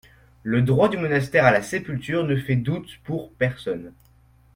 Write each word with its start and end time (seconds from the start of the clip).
Le 0.41 0.63
droit 0.63 0.89
du 0.89 0.97
monastère 0.97 1.45
à 1.45 1.51
la 1.51 1.61
sépulture 1.61 2.23
ne 2.23 2.35
fait 2.35 2.55
doute 2.55 2.97
pour 3.03 3.31
personne. 3.33 3.93